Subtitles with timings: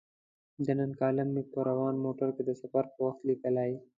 [0.65, 3.71] د نن کالم مې په روان موټر کې د سفر پر وخت لیکلی.